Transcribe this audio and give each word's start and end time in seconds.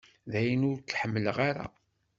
Dayen 0.31 0.67
ur 0.69 0.77
k-ḥemmleɣ 0.81 1.37
ara. 1.49 1.65